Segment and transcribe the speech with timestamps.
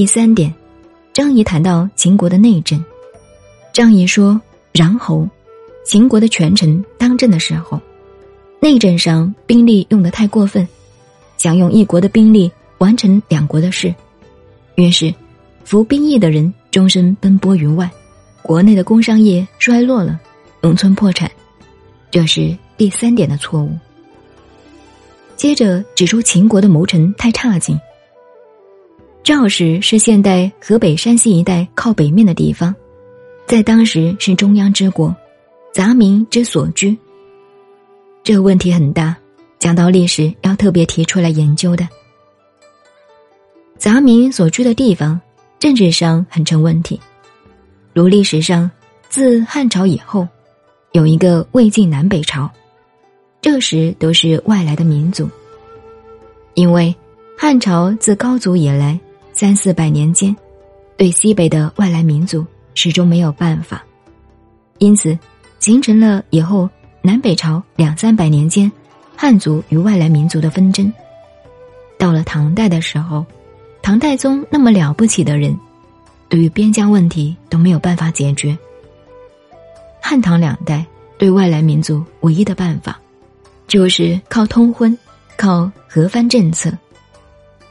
[0.00, 0.50] 第三点，
[1.12, 2.82] 张仪谈到秦国的内政。
[3.70, 4.40] 张仪说
[4.72, 5.28] ：“然后，
[5.84, 7.78] 秦国的权臣当政的时候，
[8.60, 10.66] 内政上兵力用得太过分，
[11.36, 13.94] 想用一国的兵力完成两国的事，
[14.76, 15.14] 于是
[15.66, 17.90] 服兵役的人终身奔波于外，
[18.40, 20.18] 国内的工商业衰落了，
[20.62, 21.30] 农村破产，
[22.10, 23.76] 这是第三点的错误。
[25.36, 27.78] 接着指出秦国的谋臣太差劲。
[29.30, 32.74] 赵氏是现代河北、山西一带靠北面的地方。”
[33.46, 35.14] 在当时是中央之国，
[35.72, 36.98] 杂民之所居。
[38.24, 39.16] 这个问题很大，
[39.60, 41.88] 讲到历史要特别提出来研究的。
[43.78, 45.20] 杂民所居的地方，
[45.60, 47.00] 政治上很成问题。
[47.94, 48.68] 如历史上，
[49.08, 50.26] 自汉朝以后，
[50.90, 52.50] 有一个魏晋南北朝，
[53.40, 55.30] 这时都是外来的民族。
[56.54, 56.92] 因为
[57.38, 58.98] 汉朝自高祖以来
[59.40, 60.36] 三四百年间，
[60.98, 62.44] 对西北的外来民族。
[62.74, 63.82] 始终没有办法，
[64.76, 65.18] 因此
[65.58, 66.68] 形成了以后
[67.00, 68.70] 南北朝两三百年间
[69.16, 70.92] 汉族与外来民族的纷争。
[71.98, 73.24] 到了唐代的时候，
[73.80, 75.58] 唐太宗那么了不起的人，
[76.28, 78.54] 对于边疆问题都没有办法解决。
[80.02, 80.84] 汉唐两代
[81.16, 83.00] 对外来民族唯一的办法，
[83.66, 84.96] 就是靠通婚，
[85.38, 86.70] 靠和番政策。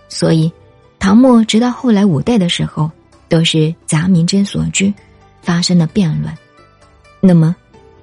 [0.07, 0.51] 所以，
[0.99, 2.91] 唐末直到后来五代的时候。
[3.29, 4.91] 都是杂民之所居，
[5.43, 6.35] 发生了变乱。
[7.21, 7.55] 那么，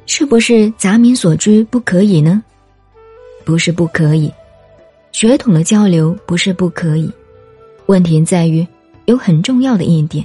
[0.06, 2.40] 是不是杂民所居不可以呢？
[3.44, 4.32] 不是不可以，
[5.10, 7.10] 血统的交流不是不可以。
[7.86, 8.64] 问题在于
[9.06, 10.24] 有很重要的一点，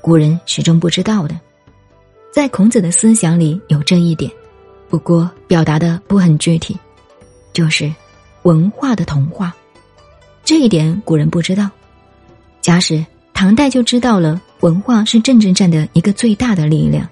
[0.00, 1.36] 古人始终不知道的。
[2.32, 4.30] 在孔子的思想里有这一点，
[4.88, 6.78] 不过表达的不很具体，
[7.52, 7.92] 就是
[8.44, 9.52] 文化的同化。
[10.44, 11.68] 这一点古人不知道。
[12.60, 13.04] 假使。
[13.32, 17.08] 唐代就知道了，文化是政治战的一个最大的力量。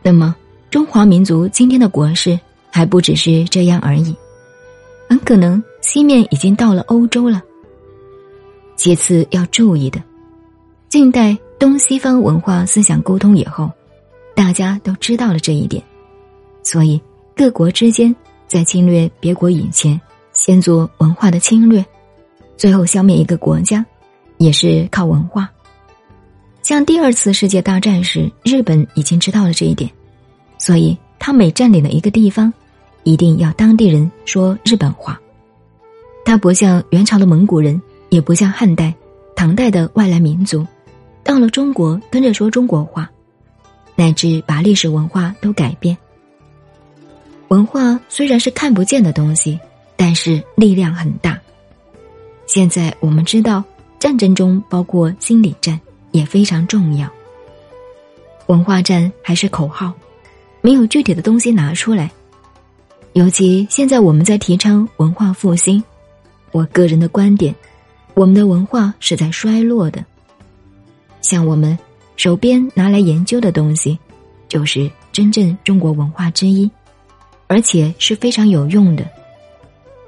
[0.00, 0.34] 那么，
[0.70, 2.40] 中华民族今天的国势
[2.70, 4.16] 还不只是这样而已，
[5.10, 7.42] 很可能西面已经到了欧洲了。
[8.76, 10.02] 其次要注意的，
[10.88, 13.70] 近代东西方文化思想沟通以后，
[14.34, 15.82] 大家都知道了这一点，
[16.62, 16.98] 所以
[17.36, 18.14] 各国之间
[18.46, 20.00] 在侵略别国以前，
[20.32, 21.84] 先做文化的侵略，
[22.56, 23.84] 最后消灭一个国家。
[24.38, 25.50] 也是靠文化。
[26.62, 29.88] 像第二次世界大战时，日本已经知道了这一点，
[30.58, 32.52] 所以他每占领了一个地方，
[33.04, 35.20] 一定要当地人说日本话。
[36.24, 38.92] 他不像元朝的蒙古人，也不像汉代、
[39.36, 40.66] 唐代的外来民族，
[41.22, 43.08] 到了中国跟着说中国话，
[43.94, 45.96] 乃至把历史文化都改变。
[47.46, 49.56] 文化虽然是看不见的东西，
[49.94, 51.38] 但是力量很大。
[52.48, 53.62] 现在我们知道。
[53.98, 55.80] 战争中包括心理战
[56.12, 57.10] 也非常重要。
[58.46, 59.92] 文化战还是口号，
[60.60, 62.10] 没有具体的东西拿出来。
[63.14, 65.82] 尤其现在我们在提倡文化复兴，
[66.52, 67.54] 我个人的观点，
[68.14, 70.04] 我们的文化是在衰落的。
[71.22, 71.76] 像我们
[72.16, 73.98] 手边拿来研究的东西，
[74.48, 76.70] 就是真正中国文化之一，
[77.46, 79.08] 而且是非常有用的，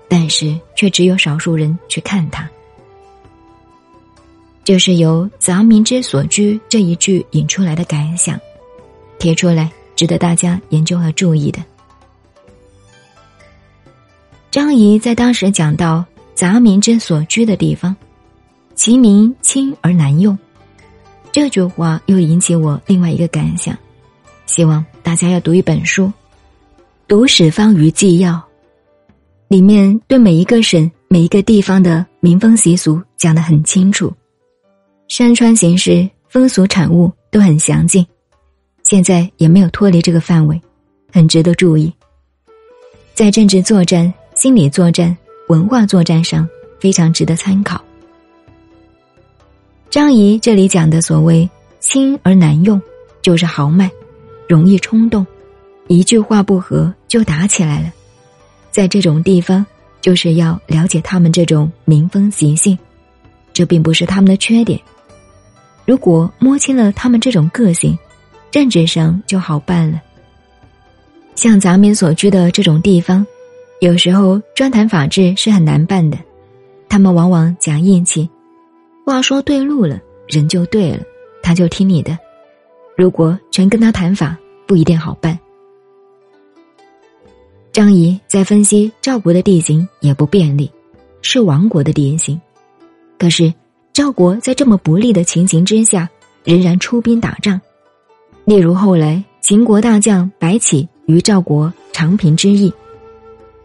[0.06, 2.48] 但是却只有少数人去看它。
[4.68, 8.38] 就是由“杂民之所居”这一句引出来的感想，
[9.18, 11.64] 提出来值得大家研究和注意的。
[14.50, 16.04] 张仪在当时讲到
[16.36, 17.96] “杂民之所居”的地方，
[18.74, 20.38] 其名轻而难用，
[21.32, 23.74] 这句话又引起我另外一个感想，
[24.44, 26.04] 希望大家要读一本书，
[27.06, 28.32] 《读史方舆纪要》，
[29.48, 34.12] 里面对每一个省、每一个地方的民风习俗讲得很清楚。
[35.08, 38.06] 山川形势、风俗产物都很详尽，
[38.82, 40.60] 现在也没有脱离这个范围，
[41.10, 41.90] 很值得注意。
[43.14, 45.16] 在政治作战、心理作战、
[45.48, 46.46] 文化作战上，
[46.78, 47.82] 非常值得参考。
[49.88, 51.48] 张仪这里讲的所谓
[51.80, 52.80] “轻而难用”，
[53.22, 53.90] 就是豪迈、
[54.46, 55.26] 容易冲动，
[55.86, 57.90] 一句话不合就打起来了。
[58.70, 59.64] 在这种地方，
[60.02, 62.78] 就是要了解他们这种民风习性，
[63.54, 64.78] 这并不是他们的缺点。
[65.88, 67.98] 如果摸清了他们这种个性，
[68.50, 69.98] 政治上就好办了。
[71.34, 73.26] 像咱们所居的这种地方，
[73.80, 76.18] 有时候专谈法治是很难办的。
[76.90, 78.28] 他们往往讲义气，
[79.06, 81.02] 话说对路了，人就对了，
[81.42, 82.18] 他就听你的。
[82.94, 84.36] 如果全跟他谈法，
[84.66, 85.38] 不一定好办。
[87.72, 90.70] 张仪在分析赵国的地形也不便利，
[91.22, 92.38] 是亡国的地形，
[93.18, 93.50] 可是。
[93.98, 96.08] 赵国在这么不利的情形之下，
[96.44, 97.60] 仍然出兵打仗。
[98.44, 102.72] 例如后来秦国大将白起与赵国长平之役，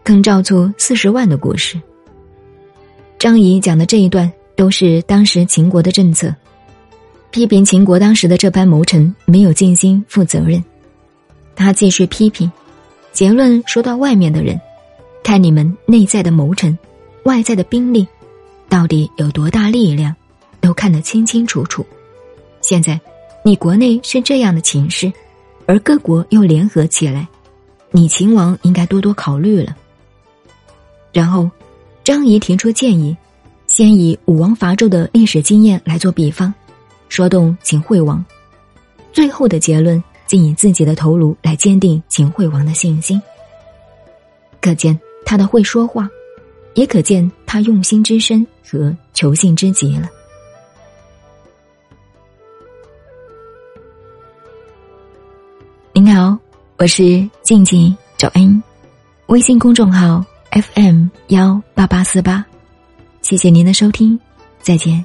[0.02, 1.80] 坑赵卒四十万的故事。
[3.16, 6.34] 张仪讲的这一段都是当时秦国的政策，
[7.30, 10.60] 批评秦国当时的这般谋臣没有尽心负责任。
[11.54, 12.50] 他继续批评，
[13.12, 14.60] 结论说到外面的人，
[15.22, 16.76] 看你们内在的谋臣，
[17.22, 18.04] 外在的兵力，
[18.68, 20.12] 到底有多大力量，
[20.64, 21.84] 都看得清清楚楚。
[22.62, 22.98] 现在，
[23.44, 25.12] 你国内是这样的情势，
[25.66, 27.28] 而各国又联合起来，
[27.90, 29.76] 你秦王应该多多考虑了。
[31.12, 31.50] 然后，
[32.02, 33.14] 张仪提出建议，
[33.66, 36.54] 先以武王伐纣的历史经验来做比方，
[37.10, 38.24] 说动秦惠王，
[39.12, 40.02] 最后的结论。
[40.26, 43.20] 竟以自己的头颅来坚定秦惠王的信心，
[44.58, 46.08] 可见他的会说话，
[46.72, 50.08] 也可见他用心之深和求信之极了。
[56.84, 58.62] 我是静静九恩，
[59.28, 62.44] 微信公众号 FM 幺八八四八，
[63.22, 64.20] 谢谢您的收听，
[64.60, 65.02] 再见。